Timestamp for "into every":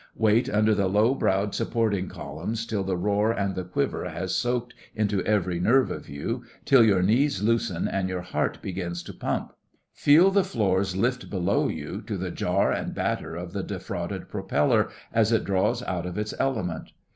4.95-5.59